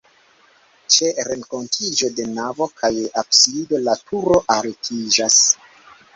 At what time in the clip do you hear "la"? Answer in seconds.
3.85-3.97